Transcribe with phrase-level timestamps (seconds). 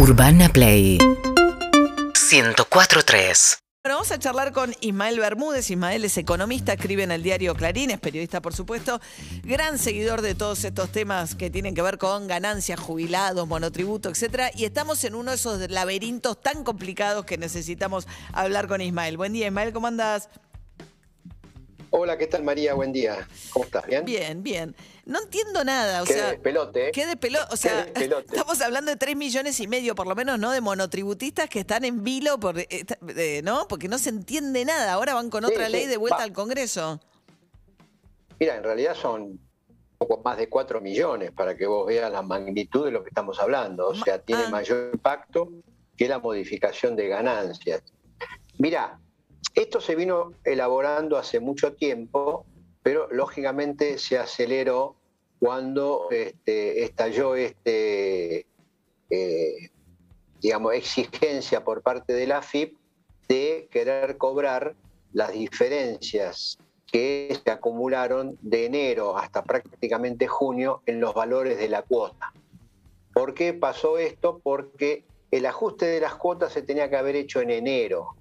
[0.00, 0.96] Urbana Play
[2.14, 5.72] 104.3 Bueno, vamos a charlar con Ismael Bermúdez.
[5.72, 9.00] Ismael es economista, escribe en el diario Clarín, es periodista, por supuesto,
[9.42, 14.52] gran seguidor de todos estos temas que tienen que ver con ganancias, jubilados, monotributo, etcétera.
[14.54, 19.16] Y estamos en uno de esos laberintos tan complicados que necesitamos hablar con Ismael.
[19.16, 20.28] Buen día, Ismael, ¿cómo andás?
[21.90, 22.74] Hola, ¿qué tal María?
[22.74, 23.26] Buen día.
[23.50, 23.86] ¿Cómo estás?
[23.86, 24.04] ¿Bien?
[24.04, 24.76] Bien, bien.
[25.06, 26.30] No entiendo nada, o Qué sea.
[26.32, 26.92] despelote, ¿eh?
[26.92, 27.46] ¿Qué de pelote?
[27.50, 28.26] O sea, despelote.
[28.36, 30.50] estamos hablando de 3 millones y medio, por lo menos, ¿no?
[30.50, 33.66] De monotributistas que están en vilo, por, eh, ¿no?
[33.68, 34.92] Porque no se entiende nada.
[34.92, 36.24] Ahora van con Sí, otra sí, ley de vuelta va.
[36.24, 37.00] al Congreso.
[38.38, 39.40] Mira, en realidad son
[39.96, 43.40] poco más de 4 millones para que vos veas la magnitud de lo que estamos
[43.40, 43.88] hablando.
[43.88, 44.50] O sea, tiene ah.
[44.50, 45.48] mayor impacto
[45.96, 47.82] que la modificación de ganancias.
[48.58, 49.00] Mira,
[49.54, 52.46] esto se vino elaborando hace mucho tiempo,
[52.82, 54.96] pero lógicamente se aceleró
[55.38, 58.46] cuando este, estalló este,
[59.10, 59.70] eh,
[60.40, 62.76] digamos, exigencia por parte de la FIP
[63.28, 64.74] de querer cobrar
[65.12, 66.58] las diferencias
[66.90, 72.32] que se acumularon de enero hasta prácticamente junio en los valores de la cuota.
[73.12, 74.40] ¿Por qué pasó esto?
[74.42, 78.16] Porque el ajuste de las cuotas se tenía que haber hecho en enero.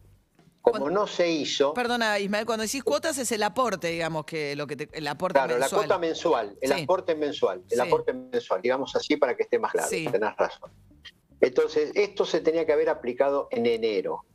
[0.72, 4.56] Como Cuando- no se hizo, Perdona, Ismael, cuando decís cuotas es el aporte, digamos, que
[4.56, 6.84] lo que te- el aporte claro, la cuota mensual, el Sí.
[6.84, 7.88] aporte mensual, el Sí.
[7.88, 10.08] aporte mensual, digamos así para que esté más claro, Sí.
[10.12, 10.70] tenés razón.
[11.40, 14.26] Entonces, esto se tenía que haber aplicado en enero.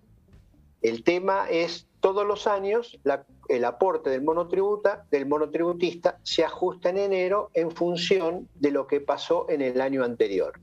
[0.80, 6.88] El tema es, todos los años, la- el aporte del, monotributa, del monotributista se ajusta
[6.88, 10.58] en enero en función de lo que pasó en el año anterior.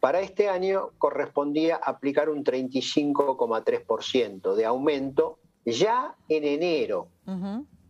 [0.00, 7.08] Para este año correspondía aplicar un 35,3% de aumento ya en enero.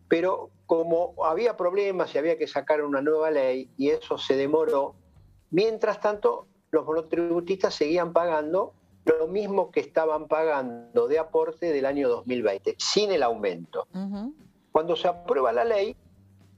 [0.08, 4.94] Pero como había problemas y había que sacar una nueva ley y eso se demoró,
[5.50, 12.08] mientras tanto los monotributistas seguían pagando lo mismo que estaban pagando de aporte del año
[12.08, 13.86] 2020, sin el aumento.
[14.72, 15.96] Cuando se aprueba la ley,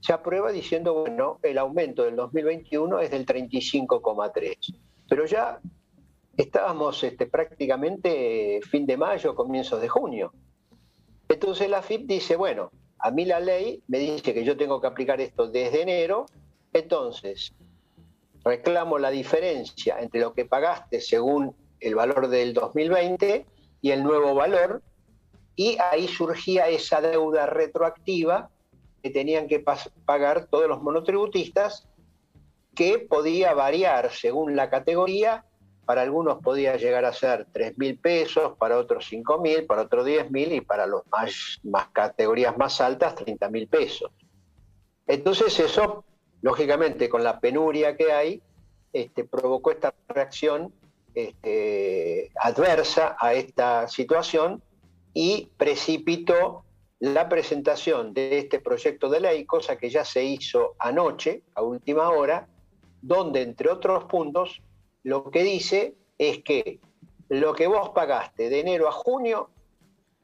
[0.01, 4.57] se aprueba diciendo, bueno, el aumento del 2021 es del 35,3,
[5.11, 5.59] pero ya
[6.37, 10.31] estábamos este, prácticamente fin de mayo, comienzos de junio.
[11.27, 14.87] Entonces la FIP dice, bueno, a mí la ley me dice que yo tengo que
[14.87, 16.27] aplicar esto desde enero,
[16.71, 17.53] entonces
[18.45, 23.45] reclamo la diferencia entre lo que pagaste según el valor del 2020
[23.81, 24.81] y el nuevo valor,
[25.57, 28.49] y ahí surgía esa deuda retroactiva
[29.03, 29.61] que tenían que
[30.05, 31.89] pagar todos los monotributistas,
[32.75, 35.45] que podía variar según la categoría,
[35.85, 40.05] para algunos podía llegar a ser 3 mil pesos, para otros 5 mil, para otros
[40.05, 44.11] 10 mil y para más, más categorías más altas 30 mil pesos.
[45.07, 46.05] Entonces eso,
[46.41, 48.41] lógicamente, con la penuria que hay,
[48.93, 50.73] este, provocó esta reacción
[51.13, 54.61] este, adversa a esta situación
[55.13, 56.63] y precipitó
[56.99, 62.09] la presentación de este proyecto de ley, cosa que ya se hizo anoche, a última
[62.11, 62.47] hora,
[63.01, 64.61] donde, entre otros puntos,
[65.03, 66.79] lo que dice es que
[67.29, 69.49] lo que vos pagaste de enero a junio,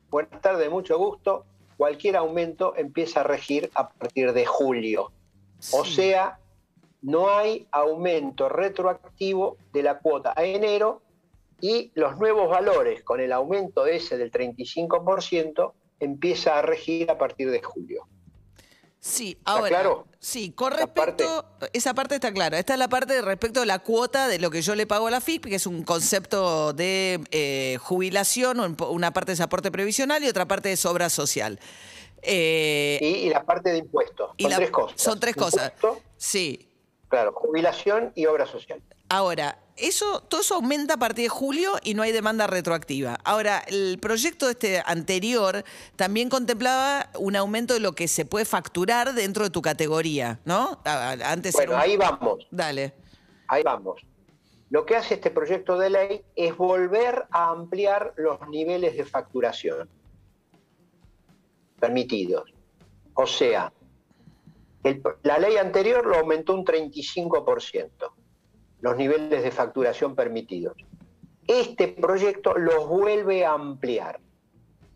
[0.10, 1.46] buenas tardes, mucho gusto,
[1.78, 5.12] cualquier aumento empieza a regir a partir de julio.
[5.72, 6.40] O sea,
[7.02, 11.02] no hay aumento retroactivo de la cuota a enero
[11.62, 17.50] y los nuevos valores con el aumento ese del 35% empieza a regir a partir
[17.50, 18.08] de julio.
[19.00, 19.70] Sí, ahora.
[19.70, 20.08] claro?
[20.20, 21.46] Sí, con respecto.
[21.72, 22.60] Esa parte está clara.
[22.60, 25.08] Esta es la parte de respecto a la cuota de lo que yo le pago
[25.08, 30.24] a la FIP, que es un concepto de eh, jubilación, una parte es aporte previsional
[30.24, 31.60] y otra parte es obra social.
[32.24, 34.32] Eh, Y, y la parte de impuestos.
[34.38, 35.02] y Son la- tres cosas.
[35.02, 35.72] Son tres cosas.
[35.76, 36.68] Impuesto, Sí.
[37.08, 38.82] claro, jubilación y obra social.
[39.10, 43.18] Ahora, eso, todo eso aumenta a partir de julio y no hay demanda retroactiva.
[43.24, 45.64] Ahora, el proyecto este anterior
[45.96, 50.80] también contemplaba un aumento de lo que se puede facturar dentro de tu categoría, ¿no?
[50.86, 52.48] Antes Bueno, un- ahí vamos.
[52.52, 52.94] Dale.
[53.48, 54.02] Ahí vamos.
[54.70, 59.90] Lo que hace este proyecto de ley es volver a ampliar los niveles de facturación
[61.80, 62.52] permitidos.
[63.14, 63.72] O sea,
[64.84, 68.14] el- la ley anterior lo aumentó un 35%,
[68.82, 70.76] los niveles de facturación permitidos.
[71.48, 74.20] Este proyecto los vuelve a ampliar,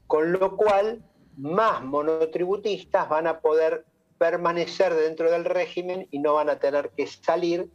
[0.08, 1.02] con lo cual
[1.38, 3.86] más monotributistas van a poder
[4.18, 7.70] permanecer dentro del régimen y no van a tener que salir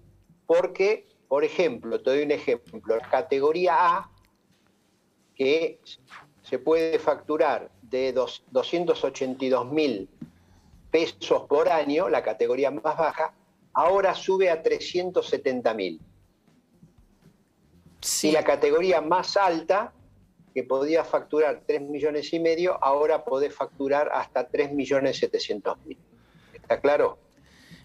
[0.46, 4.10] porque, por ejemplo, te doy un ejemplo, la categoría A,
[5.34, 5.80] que
[6.42, 10.08] se puede facturar de dos- 282 mil
[10.90, 13.34] pesos por año, la categoría más baja,
[13.76, 16.00] ahora sube a 370 mil.
[18.23, 19.93] Y la categoría más alta,
[20.55, 25.99] que podía facturar 3 millones y medio, ahora puede facturar hasta 3 millones 700 mil.
[26.55, 27.19] ¿Está claro?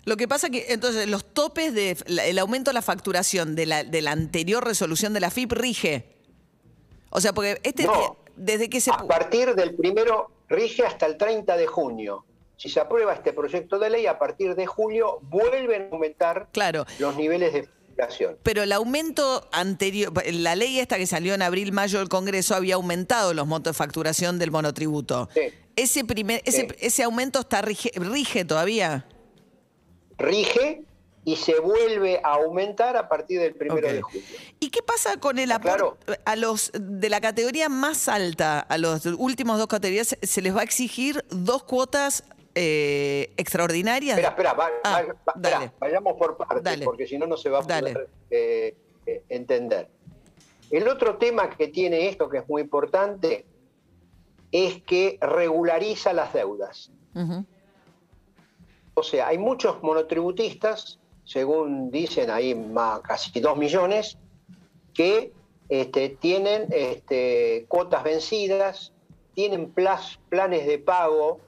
[0.05, 3.83] Lo que pasa que entonces los topes del el aumento de la facturación de la,
[3.83, 6.15] de la anterior resolución de la FIP rige.
[7.09, 7.85] O sea, porque este
[8.37, 12.25] desde que se a partir del primero rige hasta el 30 de junio.
[12.61, 16.47] Si se aprueba este proyecto de ley, a partir de julio vuelven a aumentar
[16.99, 18.37] los niveles de facturación.
[18.43, 22.75] Pero el aumento anterior, la ley esta que salió en abril, mayo del Congreso había
[22.75, 25.27] aumentado los montos de facturación del monotributo.
[25.75, 29.07] Ese primer, ese, ese aumento está rige todavía
[30.19, 30.83] rige
[31.25, 34.21] y se vuelve a aumentar a partir del primero de julio.
[34.59, 39.03] ¿Y qué pasa con el aporte a los de la categoría más alta, a los
[39.07, 42.23] últimos dos categorías, se les va a exigir dos cuotas
[42.55, 44.17] eh, extraordinarias?
[44.17, 48.75] Espera, espera, ah, vayamos por partes, porque si no, no se va a poder eh,
[49.05, 49.89] eh, entender.
[50.69, 53.45] El otro tema que tiene esto, que es muy importante,
[54.51, 56.91] es que regulariza las deudas.
[58.93, 64.17] O sea, hay muchos monotributistas, según dicen ahí más, casi dos millones,
[64.93, 65.31] que
[65.69, 68.93] este, tienen este, cuotas vencidas,
[69.33, 71.39] tienen planes de pago,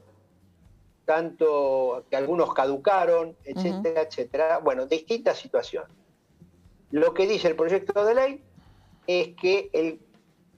[1.06, 4.58] tanto que algunos caducaron, etcétera, etcétera.
[4.60, 5.92] Bueno, distintas situaciones.
[6.92, 8.44] Lo que dice el proyecto de ley
[9.08, 10.00] es que el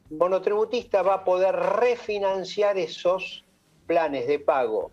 [0.09, 3.44] monotributista va a poder refinanciar esos
[3.88, 4.92] planes de pago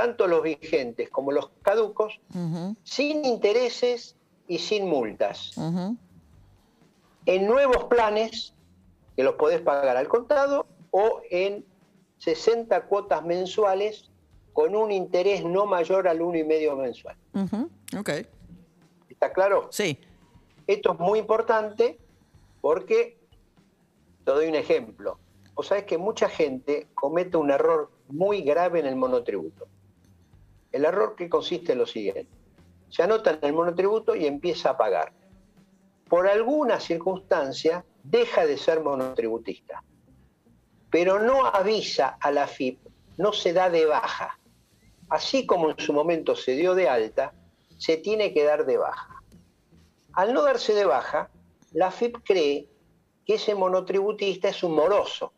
[0.00, 2.20] tanto los vigentes como los caducos,
[2.84, 4.16] sin intereses
[4.48, 5.52] y sin multas.
[7.26, 8.54] En nuevos planes,
[9.14, 11.66] que los podés pagar al contado, o en
[12.16, 14.10] 60 cuotas mensuales
[14.52, 17.16] con un interés no mayor al 1,5 mensual.
[19.08, 19.68] ¿Está claro?
[19.70, 19.98] Sí.
[20.66, 21.98] Esto es muy importante
[22.60, 23.18] porque,
[24.24, 25.18] te doy un ejemplo.
[25.54, 29.66] O sabes que mucha gente comete un error muy grave en el monotributo.
[30.72, 32.28] El error que consiste en lo siguiente.
[32.88, 35.12] Se anota en el monotributo y empieza a pagar.
[36.08, 39.84] Por alguna circunstancia deja de ser monotributista,
[40.90, 42.80] pero no avisa a la FIP,
[43.16, 44.39] no se da de baja.
[45.10, 47.34] Así como en su momento se dio de alta,
[47.78, 49.22] se tiene que dar de baja.
[50.12, 51.30] Al no darse de baja,
[51.72, 52.68] la FIP cree
[53.26, 55.32] que ese monotributista es un moroso.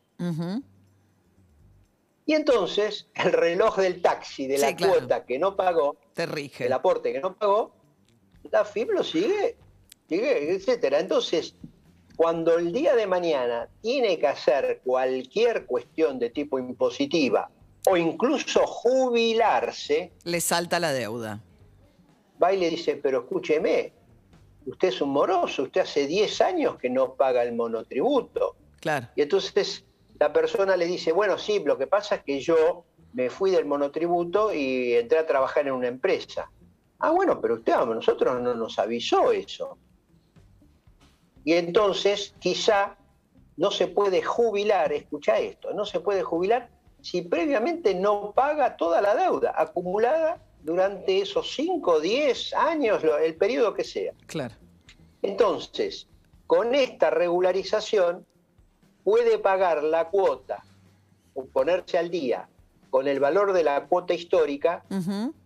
[2.24, 6.66] Y entonces el reloj del taxi, de la cuota que no pagó, Te rige.
[6.66, 7.74] el aporte que no pagó,
[8.50, 9.56] la FIP lo sigue,
[10.08, 11.00] sigue, etcétera.
[11.00, 11.56] Entonces,
[12.16, 17.50] cuando el día de mañana tiene que hacer cualquier cuestión de tipo impositiva
[17.86, 21.40] o incluso jubilarse, le salta la deuda.
[22.42, 23.92] Va y le dice, pero escúcheme,
[24.66, 28.56] usted es un moroso, usted hace 10 años que no paga el monotributo.
[28.80, 29.08] Claro.
[29.16, 29.84] Y entonces
[30.18, 33.64] la persona le dice, bueno, sí, lo que pasa es que yo me fui del
[33.64, 36.50] monotributo y entré a trabajar en una empresa.
[36.98, 39.76] Ah, bueno, pero usted a nosotros no nos avisó eso.
[41.44, 42.96] Y entonces quizá
[43.56, 46.70] no se puede jubilar, escucha esto, no se puede jubilar
[47.02, 53.74] si previamente no paga toda la deuda acumulada durante esos 5, 10 años, el periodo
[53.74, 54.12] que sea.
[54.26, 54.54] Claro.
[55.20, 56.06] Entonces,
[56.46, 58.24] con esta regularización,
[59.04, 60.62] puede pagar la cuota
[61.34, 62.48] o ponerse al día
[62.90, 64.84] con el valor de la cuota histórica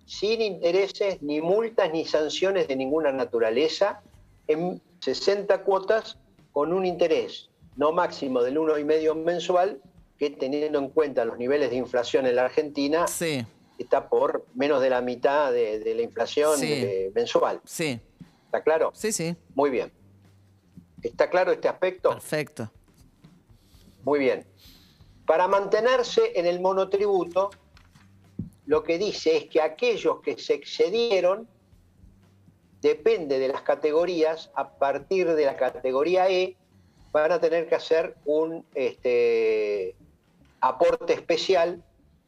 [0.04, 4.02] sin intereses, ni multas, ni sanciones de ninguna naturaleza
[4.46, 6.18] en 60 cuotas
[6.52, 9.80] con un interés no máximo del 1,5 mensual,
[10.18, 13.04] que teniendo en cuenta los niveles de inflación en la Argentina,
[13.78, 17.60] está por menos de la mitad de, la inflación eh, mensual.
[17.64, 18.00] Sí.
[18.46, 18.92] ¿Está claro?
[18.94, 19.36] Sí, sí.
[19.54, 19.92] Muy bien.
[21.02, 22.10] ¿Está claro este aspecto?
[22.10, 22.70] Perfecto.
[24.02, 24.46] Muy bien.
[25.26, 27.50] Para mantenerse en el monotributo,
[28.66, 31.48] lo que dice es que aquellos que se excedieron,
[32.80, 36.56] depende de las categorías, a partir de la categoría E,
[37.12, 39.96] van a tener que hacer un este,
[40.68, 41.82] aporte especial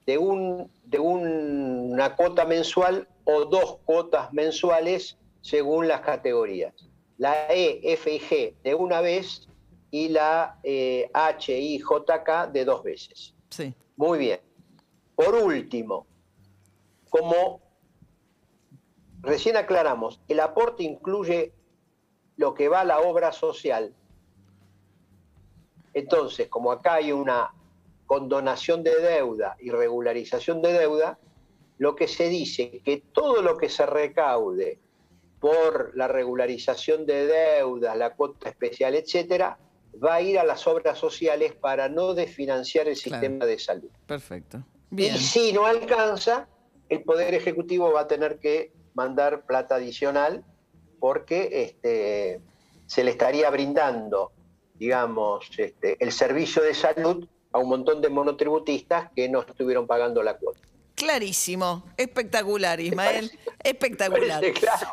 [0.07, 6.75] de, un, de una cuota mensual o dos cuotas mensuales según las categorías.
[7.18, 9.49] La E, F y G de una vez
[9.90, 13.35] y la eh, HIJK de dos veces.
[13.50, 13.75] Sí.
[13.97, 14.40] Muy bien.
[15.14, 16.07] Por último,
[17.11, 17.61] como
[19.21, 21.52] recién aclaramos, el aporte incluye
[22.37, 23.92] lo que va a la obra social.
[25.92, 27.52] Entonces, como acá hay una
[28.08, 31.18] condonación de deuda y regularización de deuda,
[31.76, 34.80] lo que se dice que todo lo que se recaude
[35.38, 39.58] por la regularización de deudas, la cuota especial, etcétera,
[40.02, 43.90] va a ir a las obras sociales para no desfinanciar el sistema de salud.
[44.06, 44.64] Perfecto.
[44.90, 46.48] Y si no alcanza,
[46.88, 50.44] el Poder Ejecutivo va a tener que mandar plata adicional
[50.98, 52.40] porque este,
[52.86, 54.32] se le estaría brindando,
[54.74, 60.22] digamos, este, el servicio de salud a un montón de monotributistas que no estuvieron pagando
[60.22, 60.60] la cuota.
[60.94, 63.30] Clarísimo, espectacular, Ismael.
[63.62, 64.42] Espectacular.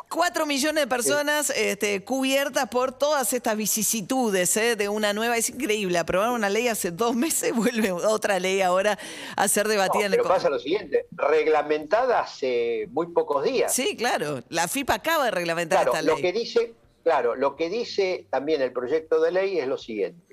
[0.08, 4.76] Cuatro millones de personas este, cubiertas por todas estas vicisitudes ¿eh?
[4.76, 5.36] de una nueva.
[5.36, 8.96] Es increíble, aprobaron una ley hace dos meses, vuelve otra ley ahora
[9.34, 13.74] a ser debatida en el Pero pasa lo siguiente, reglamentada hace muy pocos días.
[13.74, 14.44] Sí, claro.
[14.48, 16.14] La FIPA acaba de reglamentar esta ley.
[16.14, 20.25] Lo que dice, claro, lo que dice también el proyecto de ley es lo siguiente.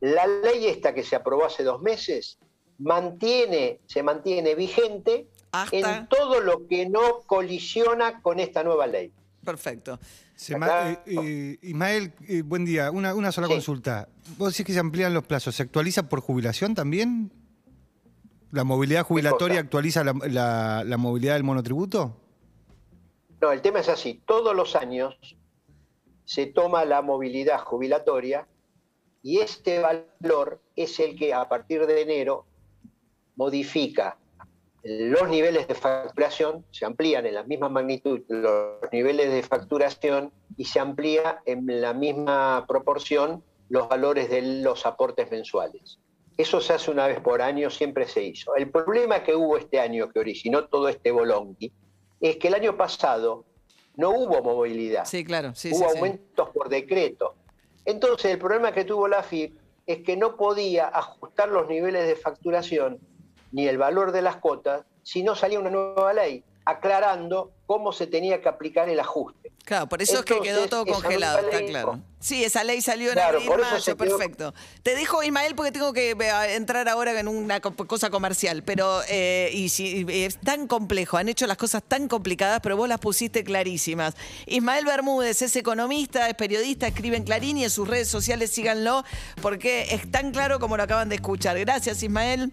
[0.00, 2.38] La ley esta que se aprobó hace dos meses
[2.78, 5.28] mantiene, se mantiene vigente
[5.72, 9.12] en todo lo que no colisiona con esta nueva ley.
[9.44, 9.98] Perfecto.
[10.48, 12.90] Eh, eh, Ismael, eh, buen día.
[12.90, 14.08] Una, sola consulta.
[14.36, 15.54] ¿Vos decís que se amplían los plazos?
[15.54, 17.32] ¿Se actualiza por jubilación también?
[18.50, 22.16] ¿La movilidad jubilatoria actualiza la, la movilidad del monotributo?
[23.40, 24.22] No, el tema es así.
[24.26, 25.36] Todos los años
[26.24, 28.46] se toma la movilidad jubilatoria
[29.26, 32.46] y este valor es el que a partir de enero
[33.34, 34.18] modifica
[34.84, 40.66] los niveles de facturación, se amplían en la misma magnitud los niveles de facturación y
[40.66, 45.98] se amplía en la misma proporción los valores de los aportes mensuales.
[46.36, 48.54] Eso se hace una vez por año, siempre se hizo.
[48.54, 51.72] El problema que hubo este año, que originó todo este bolonqui,
[52.20, 53.44] es que el año pasado
[53.96, 55.04] no hubo movilidad.
[55.04, 55.52] Sí, claro.
[55.56, 57.34] Sí, hubo aumentos por decreto.
[57.86, 62.16] Entonces, el problema que tuvo la FIP es que no podía ajustar los niveles de
[62.16, 62.98] facturación
[63.52, 68.06] ni el valor de las cuotas si no salía una nueva ley aclarando cómo se
[68.06, 69.52] tenía que aplicar el ajuste.
[69.64, 72.00] Claro, por eso es que quedó todo congelado, está claro.
[72.20, 74.54] Sí, esa ley salió en claro, abril, mayo, perfecto.
[74.82, 79.50] Te dejo, Ismael, porque tengo que eh, entrar ahora en una cosa comercial, pero eh,
[79.52, 83.42] y si, es tan complejo, han hecho las cosas tan complicadas, pero vos las pusiste
[83.42, 84.14] clarísimas.
[84.46, 89.04] Ismael Bermúdez es economista, es periodista, escribe en Clarín y en sus redes sociales síganlo,
[89.42, 91.58] porque es tan claro como lo acaban de escuchar.
[91.58, 92.52] Gracias, Ismael.